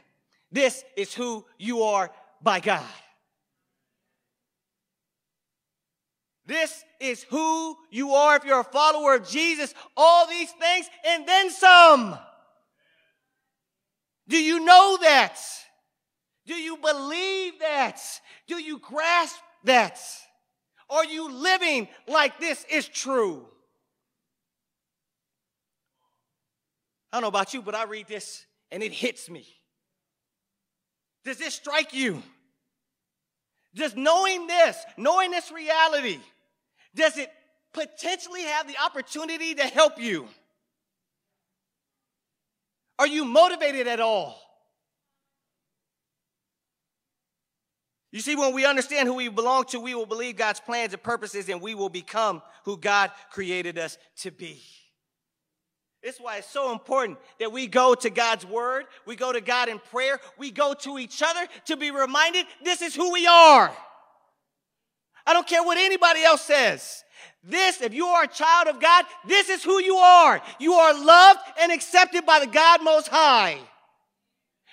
[0.51, 2.11] This is who you are
[2.41, 2.83] by God.
[6.45, 9.73] This is who you are if you're a follower of Jesus.
[9.97, 12.17] All these things and then some.
[14.27, 15.39] Do you know that?
[16.45, 17.99] Do you believe that?
[18.47, 19.99] Do you grasp that?
[20.89, 23.45] Are you living like this is true?
[27.11, 29.47] I don't know about you, but I read this and it hits me.
[31.23, 32.21] Does this strike you?
[33.73, 36.19] Just knowing this, knowing this reality,
[36.93, 37.29] does it
[37.73, 40.27] potentially have the opportunity to help you?
[42.97, 44.39] Are you motivated at all?
[48.15, 51.03] You see, when we understand who we belong to, we will believe God's plans and
[51.03, 54.63] purposes, and we will become who God created us to be.
[56.01, 59.41] This is why it's so important that we go to God's word, we go to
[59.41, 63.27] God in prayer, we go to each other to be reminded this is who we
[63.27, 63.75] are.
[65.27, 67.03] I don't care what anybody else says.
[67.43, 70.41] This, if you are a child of God, this is who you are.
[70.57, 73.57] You are loved and accepted by the God Most High.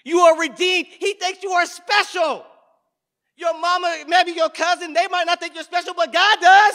[0.05, 0.87] You are redeemed.
[1.01, 2.47] He thinks you are special.
[3.37, 6.75] Your mama, maybe your cousin, they might not think you're special, but God does.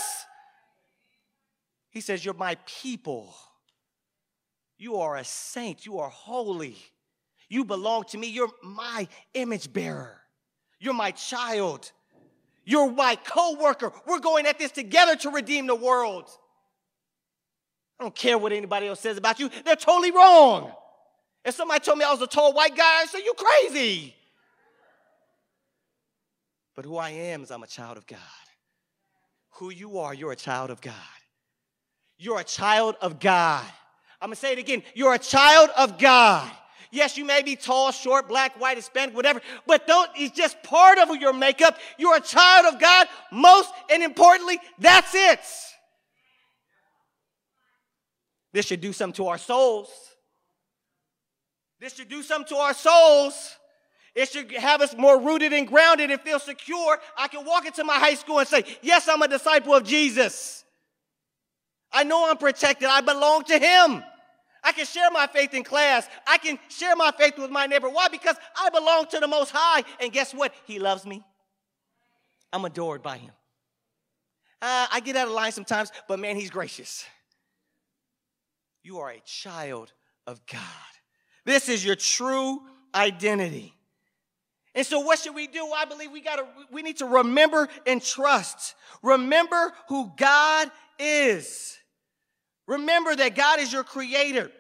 [1.90, 3.34] He says, You're my people.
[4.78, 5.86] You are a saint.
[5.86, 6.78] You are holy.
[7.50, 8.28] You belong to me.
[8.28, 10.20] You're my image bearer.
[10.80, 11.92] You're my child.
[12.66, 13.92] You're my co worker.
[14.06, 16.30] We're going at this together to redeem the world.
[18.00, 20.72] I don't care what anybody else says about you, they're totally wrong.
[21.44, 24.17] If somebody told me I was a tall white guy, I'd say, You crazy.
[26.78, 28.20] But who I am is I'm a child of God.
[29.56, 30.94] Who you are, you're a child of God.
[32.20, 33.66] You're a child of God.
[34.22, 34.84] I'm gonna say it again.
[34.94, 36.50] You're a child of God.
[36.92, 41.00] Yes, you may be tall, short, black, white, Hispanic, whatever, but don't, it's just part
[41.00, 41.80] of your makeup.
[41.98, 43.08] You're a child of God.
[43.32, 45.40] Most and importantly, that's it.
[48.54, 49.90] This should do something to our souls.
[51.80, 53.58] This should do something to our souls.
[54.18, 56.98] It should have us more rooted and grounded and feel secure.
[57.16, 60.66] I can walk into my high school and say, Yes, I'm a disciple of Jesus.
[61.92, 62.88] I know I'm protected.
[62.90, 64.04] I belong to Him.
[64.64, 66.10] I can share my faith in class.
[66.26, 67.90] I can share my faith with my neighbor.
[67.90, 68.08] Why?
[68.08, 69.84] Because I belong to the Most High.
[70.00, 70.52] And guess what?
[70.66, 71.24] He loves me.
[72.52, 73.32] I'm adored by Him.
[74.64, 77.06] Uh, I get out of line sometimes, but man, He's gracious.
[78.82, 79.94] You are a child
[80.26, 80.62] of God.
[81.46, 82.62] This is your true
[82.96, 83.77] identity.
[84.78, 85.72] And so what should we do?
[85.76, 88.76] I believe we got to we need to remember and trust.
[89.02, 91.76] Remember who God is.
[92.68, 94.52] Remember that God is your creator.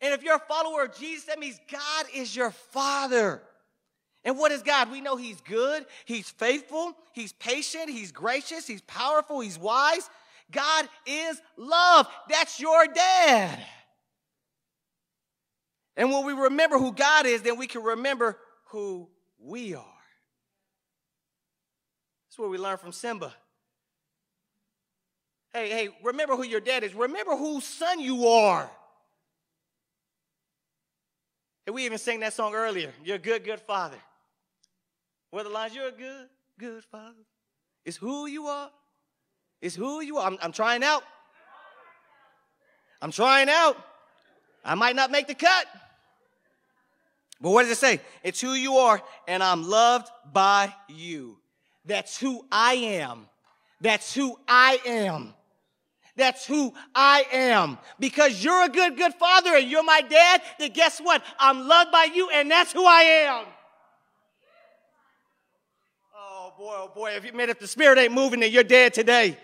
[0.00, 3.42] And if you're a follower of Jesus, that means God is your father.
[4.24, 4.90] And what is God?
[4.90, 10.08] We know He's good, He's faithful, He's patient, He's gracious, He's powerful, He's wise.
[10.52, 12.08] God is love.
[12.30, 13.62] That's your dad.
[15.98, 19.08] And when we remember who God is, then we can remember who
[19.44, 19.84] we are.
[22.28, 23.32] That's what we learn from Simba.
[25.52, 26.94] Hey, hey, remember who your dad is.
[26.94, 28.68] Remember whose son you are.
[31.66, 32.92] And we even sang that song earlier.
[33.04, 33.96] You're a good, good father.
[35.30, 35.74] What the lines?
[35.74, 36.28] You're a good,
[36.58, 37.14] good father.
[37.84, 38.70] It's who you are.
[39.62, 40.26] It's who you are.
[40.26, 41.02] I'm, I'm trying out.
[43.00, 43.76] I'm trying out.
[44.64, 45.66] I might not make the cut.
[47.44, 48.00] But what does it say?
[48.22, 51.36] It's who you are, and I'm loved by you.
[51.84, 53.26] That's who I am.
[53.82, 55.34] That's who I am.
[56.16, 57.76] That's who I am.
[58.00, 61.22] Because you're a good, good father and you're my dad, then guess what?
[61.38, 63.44] I'm loved by you, and that's who I am.
[66.16, 68.94] Oh boy, oh boy, if you man, if the spirit ain't moving, then you're dead
[68.94, 69.36] today.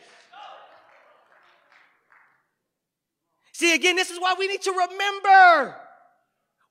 [3.52, 5.76] See, again, this is why we need to remember.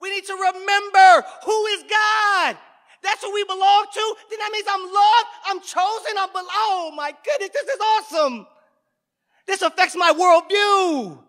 [0.02, 2.58] We need to remember who is God.
[3.02, 4.16] That's who we belong to.
[4.30, 6.50] Then that means I'm loved, I'm chosen, I'm beloved.
[6.52, 8.48] Oh my goodness, this is awesome.
[9.46, 11.20] This affects my worldview.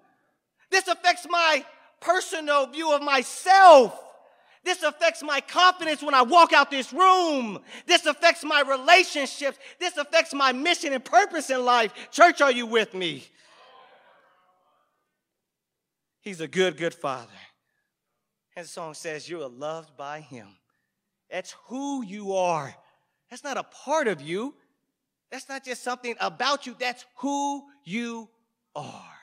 [0.71, 1.65] This affects my
[2.01, 3.99] personal view of myself.
[4.63, 7.61] This affects my confidence when I walk out this room.
[7.87, 9.59] This affects my relationships.
[9.79, 11.93] This affects my mission and purpose in life.
[12.11, 13.25] Church, are you with me?
[16.21, 17.33] He's a good, good father.
[18.61, 20.49] And the song says, You are loved by him.
[21.31, 22.75] That's who you are.
[23.31, 24.55] That's not a part of you.
[25.31, 26.77] That's not just something about you.
[26.79, 28.29] That's who you
[28.77, 29.15] are.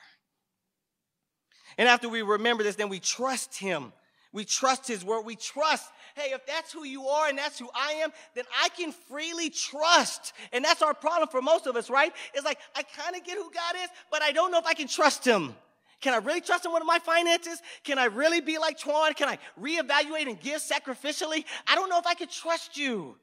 [1.76, 3.92] And after we remember this, then we trust him.
[4.32, 5.20] We trust his word.
[5.20, 8.70] We trust, hey, if that's who you are and that's who I am, then I
[8.70, 10.32] can freely trust.
[10.52, 12.12] And that's our problem for most of us, right?
[12.34, 14.74] It's like, I kind of get who God is, but I don't know if I
[14.74, 15.54] can trust him.
[16.00, 17.60] Can I really trust him with my finances?
[17.82, 19.16] Can I really be like Twan?
[19.16, 21.44] Can I reevaluate and give sacrificially?
[21.66, 23.16] I don't know if I can trust you.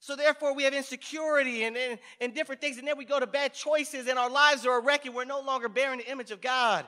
[0.00, 3.26] So therefore, we have insecurity and, and, and different things, and then we go to
[3.26, 6.30] bad choices, and our lives are a wreck, and we're no longer bearing the image
[6.30, 6.86] of God.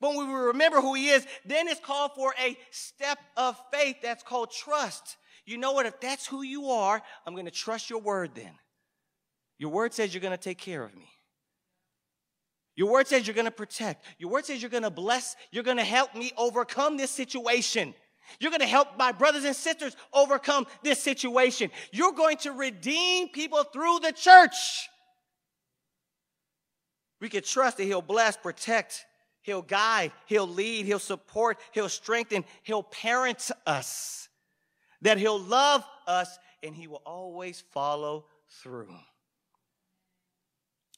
[0.00, 3.96] But when we remember who He is, then it's called for a step of faith
[4.00, 5.16] that's called trust.
[5.44, 5.86] You know what?
[5.86, 8.52] If that's who you are, I'm going to trust your word then.
[9.58, 11.10] Your word says you're going to take care of me.
[12.78, 14.04] Your word says you're going to protect.
[14.18, 15.34] Your word says you're going to bless.
[15.50, 17.92] You're going to help me overcome this situation.
[18.38, 21.72] You're going to help my brothers and sisters overcome this situation.
[21.90, 24.88] You're going to redeem people through the church.
[27.20, 29.06] We can trust that He'll bless, protect,
[29.42, 34.28] He'll guide, He'll lead, He'll support, He'll strengthen, He'll parent us,
[35.02, 38.26] that He'll love us, and He will always follow
[38.62, 38.94] through.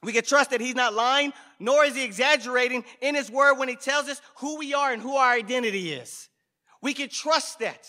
[0.03, 3.69] We can trust that He's not lying, nor is He exaggerating in His word when
[3.69, 6.29] He tells us who we are and who our identity is.
[6.81, 7.87] We can trust that.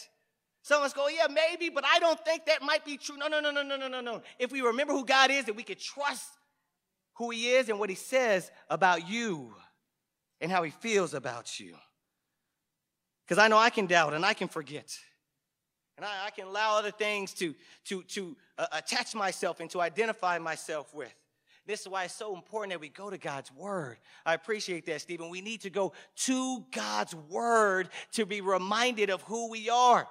[0.64, 3.18] Some of us go, yeah, maybe, but I don't think that might be true.
[3.18, 4.22] No, no, no, no, no, no, no, no.
[4.38, 6.28] If we remember who God is, that we can trust
[7.16, 9.54] who He is and what He says about you
[10.40, 11.76] and how He feels about you.
[13.26, 14.94] Because I know I can doubt and I can forget.
[15.98, 17.56] And I, I can allow other things to,
[17.86, 21.14] to, to uh, attach myself and to identify myself with.
[21.68, 23.98] This is why it's so important that we go to God's word.
[24.26, 25.30] I appreciate that, Stephen.
[25.30, 30.08] We need to go to God's word to be reminded of who we are.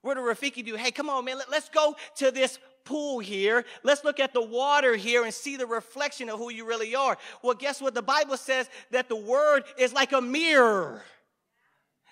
[0.00, 0.76] Where do Rafiki do?
[0.76, 3.64] Hey, come on, man, let, let's go to this pool here.
[3.82, 7.18] Let's look at the water here and see the reflection of who you really are.
[7.42, 7.94] Well, guess what?
[7.94, 11.02] The Bible says that the word is like a mirror.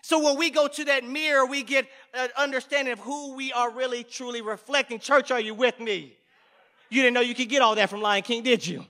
[0.02, 3.70] So when we go to that mirror, we get an understanding of who we are
[3.70, 4.98] really truly reflecting.
[4.98, 6.16] Church, are you with me?
[6.88, 8.84] You didn't know you could get all that from Lion King, did you?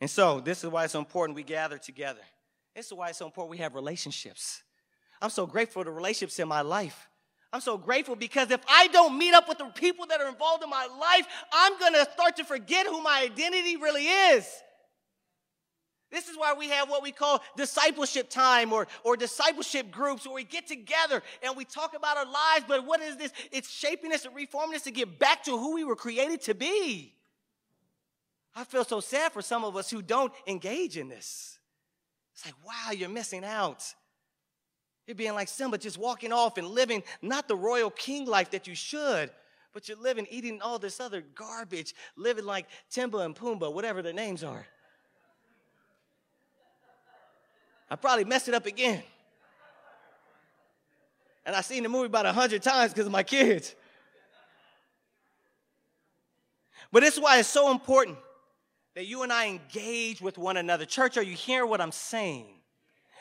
[0.00, 2.20] And so, this is why it's so important we gather together.
[2.74, 4.62] This is why it's so important we have relationships.
[5.20, 7.08] I'm so grateful for the relationships in my life.
[7.52, 10.62] I'm so grateful because if I don't meet up with the people that are involved
[10.62, 14.46] in my life, I'm going to start to forget who my identity really is.
[16.10, 20.34] This is why we have what we call discipleship time or, or discipleship groups where
[20.34, 22.64] we get together and we talk about our lives.
[22.66, 23.32] But what is this?
[23.52, 26.54] It's shaping us and reforming us to get back to who we were created to
[26.54, 27.14] be.
[28.56, 31.58] I feel so sad for some of us who don't engage in this.
[32.34, 33.84] It's like, wow, you're missing out.
[35.06, 38.66] You're being like Simba, just walking off and living not the royal king life that
[38.66, 39.30] you should,
[39.74, 44.12] but you're living, eating all this other garbage, living like Timba and Pumbaa, whatever their
[44.12, 44.66] names are.
[47.90, 49.02] I probably messed it up again.
[51.46, 53.74] And I've seen the movie about a hundred times because of my kids.
[56.92, 58.18] But this is why it's so important
[58.94, 60.84] that you and I engage with one another.
[60.84, 62.57] Church, are you hearing what I'm saying?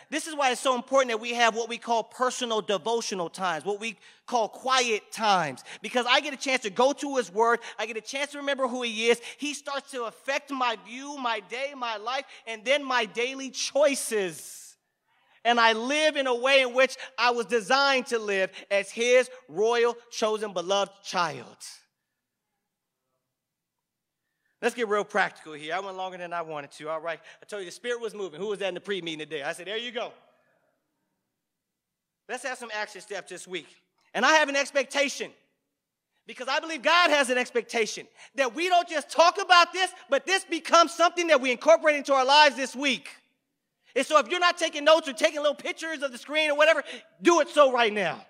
[0.10, 3.66] This is why it's so important that we have what we call personal devotional times,
[3.66, 7.60] what we call quiet times, because I get a chance to go to His Word.
[7.78, 9.20] I get a chance to remember who He is.
[9.38, 14.78] He starts to affect my view, my day, my life, and then my daily choices.
[15.44, 19.30] And I live in a way in which I was designed to live as His
[19.50, 21.58] royal, chosen, beloved child.
[24.62, 25.76] Let's get real practical here.
[25.76, 26.90] I went longer than I wanted to.
[26.90, 27.20] All right.
[27.42, 28.40] I told you the spirit was moving.
[28.40, 29.44] Who was that in the pre meeting today?
[29.44, 30.12] I said, there you go.
[32.28, 33.68] Let's have some action steps this week.
[34.14, 35.32] And I have an expectation
[36.26, 40.26] because I believe God has an expectation that we don't just talk about this, but
[40.26, 43.10] this becomes something that we incorporate into our lives this week.
[43.96, 46.58] And so if you're not taking notes or taking little pictures of the screen or
[46.58, 46.84] whatever,
[47.22, 48.26] do it so right now.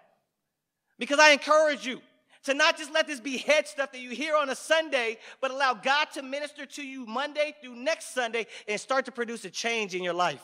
[0.99, 2.01] Because I encourage you
[2.43, 5.51] to not just let this be head stuff that you hear on a Sunday, but
[5.51, 9.49] allow God to minister to you Monday through next Sunday and start to produce a
[9.49, 10.43] change in your life.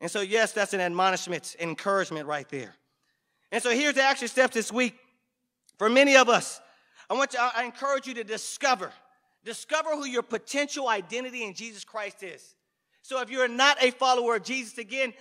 [0.00, 2.74] And so, yes, that's an admonishment, encouragement right there.
[3.50, 4.94] And so, here's the action steps this week.
[5.78, 6.60] For many of us,
[7.08, 8.92] I want you, I encourage you to discover,
[9.44, 12.54] discover who your potential identity in Jesus Christ is.
[13.06, 15.12] So if you're not a follower of Jesus, again,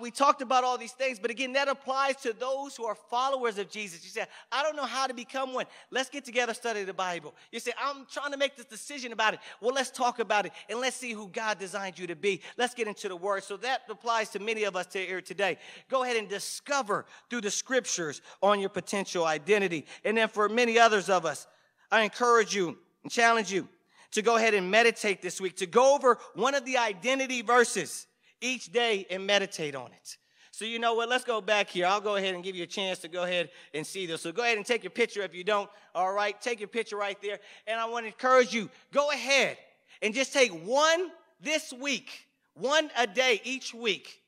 [0.00, 3.58] we talked about all these things, but again, that applies to those who are followers
[3.58, 4.02] of Jesus.
[4.02, 5.66] You say, I don't know how to become one.
[5.90, 7.34] Let's get together, study the Bible.
[7.52, 9.40] You say, I'm trying to make this decision about it.
[9.60, 12.40] Well, let's talk about it and let's see who God designed you to be.
[12.56, 13.44] Let's get into the Word.
[13.44, 15.58] So that applies to many of us here today.
[15.90, 19.84] Go ahead and discover through the scriptures on your potential identity.
[20.06, 21.46] And then for many others of us,
[21.92, 23.68] I encourage you and challenge you
[24.12, 28.06] to go ahead and meditate this week, to go over one of the identity verses
[28.40, 30.16] each day and meditate on it.
[30.50, 31.10] So, you know what?
[31.10, 31.86] Let's go back here.
[31.86, 34.22] I'll go ahead and give you a chance to go ahead and see this.
[34.22, 35.68] So, go ahead and take your picture if you don't.
[35.94, 37.38] All right, take your picture right there.
[37.66, 39.58] And I want to encourage you go ahead
[40.00, 41.10] and just take one
[41.42, 44.22] this week, one a day each week,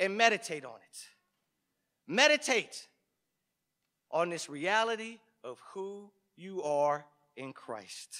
[0.00, 0.98] and meditate on it.
[2.08, 2.88] Meditate
[4.10, 7.04] on this reality of who you are
[7.36, 8.16] in Christ.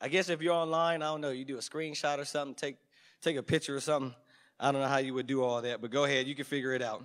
[0.00, 2.76] I guess if you're online, I don't know, you do a screenshot or something, take,
[3.20, 4.14] take a picture or something.
[4.60, 6.72] I don't know how you would do all that, but go ahead, you can figure
[6.72, 7.04] it out.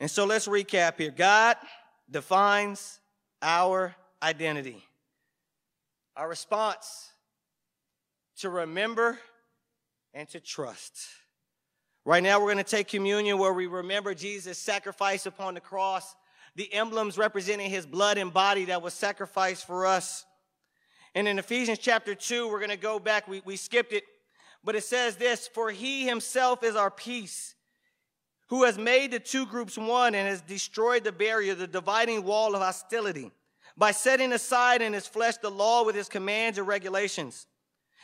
[0.00, 1.10] And so let's recap here.
[1.10, 1.56] God
[2.08, 3.00] defines
[3.42, 4.82] our identity.
[6.16, 7.10] Our response
[8.38, 9.18] to remember
[10.14, 11.06] and to trust.
[12.04, 16.16] Right now, we're going to take communion where we remember Jesus' sacrifice upon the cross,
[16.58, 20.26] the emblems representing his blood and body that was sacrificed for us.
[21.14, 23.28] And in Ephesians chapter 2, we're going to go back.
[23.28, 24.02] We, we skipped it,
[24.64, 27.54] but it says this For he himself is our peace,
[28.48, 32.56] who has made the two groups one and has destroyed the barrier, the dividing wall
[32.56, 33.30] of hostility,
[33.76, 37.46] by setting aside in his flesh the law with his commands and regulations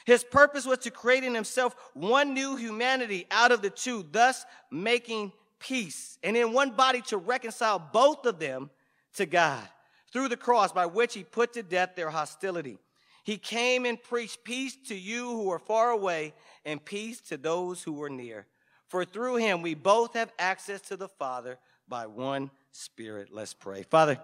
[0.05, 4.45] his purpose was to create in himself one new humanity out of the two, thus
[4.71, 8.71] making peace, and in one body to reconcile both of them
[9.15, 9.67] to God
[10.13, 12.79] through the cross by which he put to death their hostility.
[13.25, 16.35] He came and preached peace to you who are far away
[16.65, 18.47] and peace to those who are near.
[18.89, 23.29] For through him we both have access to the Father by one Spirit.
[23.33, 23.83] Let's pray.
[23.83, 24.19] Father,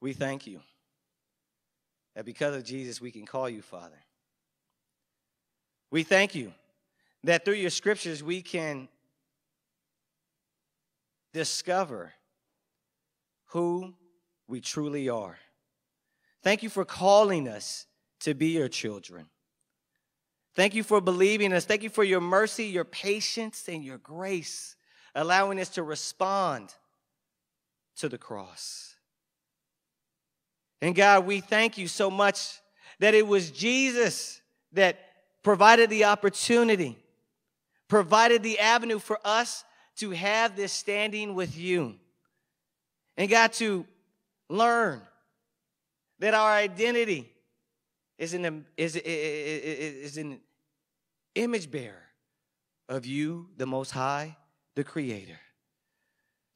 [0.00, 0.60] we thank you
[2.14, 3.98] that because of Jesus, we can call you Father.
[5.90, 6.52] We thank you
[7.24, 8.88] that through your scriptures, we can
[11.32, 12.12] discover
[13.46, 13.94] who
[14.48, 15.38] we truly are.
[16.42, 17.86] Thank you for calling us
[18.20, 19.26] to be your children.
[20.54, 21.64] Thank you for believing us.
[21.64, 24.76] Thank you for your mercy, your patience, and your grace,
[25.14, 26.74] allowing us to respond
[27.96, 28.94] to the cross.
[30.82, 32.60] And God, we thank you so much
[32.98, 34.40] that it was Jesus
[34.72, 34.98] that
[35.42, 36.98] provided the opportunity,
[37.88, 39.64] provided the avenue for us
[39.96, 41.96] to have this standing with you.
[43.16, 43.86] And got to
[44.48, 45.02] learn
[46.20, 47.30] that our identity
[48.18, 50.40] is an, is, is, an
[51.34, 52.02] image bearer
[52.88, 54.36] of you, the Most High,
[54.74, 55.38] the Creator.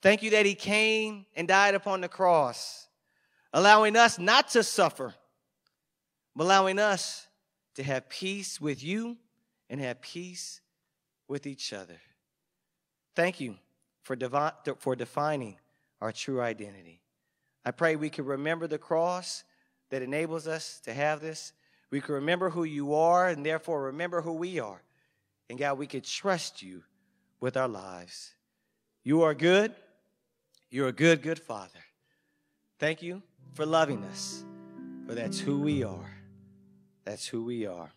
[0.03, 2.85] Thank you that He came and died upon the cross
[3.55, 5.15] allowing us not to suffer,
[6.37, 7.29] but allowing us
[7.77, 9.17] to have peace with you
[9.71, 10.61] and have peace
[11.29, 12.01] with each other.
[13.15, 13.57] Thank you
[14.03, 15.57] for, devi- for defining
[16.01, 17.01] our true identity.
[17.65, 19.45] I pray we can remember the cross
[19.91, 21.53] that enables us to have this.
[21.91, 24.83] We can remember who you are and therefore remember who we are.
[25.49, 26.83] And God, we can trust you
[27.41, 28.35] with our lives.
[29.03, 29.75] You are good.
[30.71, 31.79] You're a good, good Father.
[32.79, 34.45] Thank you for loving us,
[35.07, 36.11] for that's who we are.
[37.05, 37.93] That's who we are.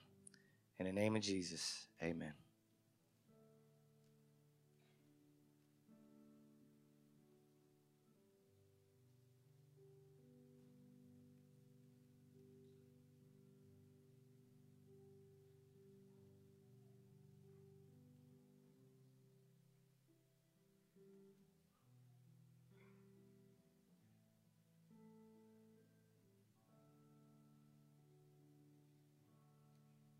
[0.80, 2.34] In the name of Jesus, amen.